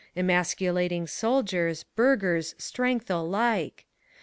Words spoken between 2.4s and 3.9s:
strength alike!